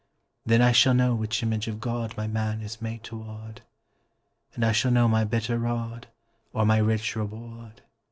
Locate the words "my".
2.17-2.25, 5.07-5.23, 6.65-6.77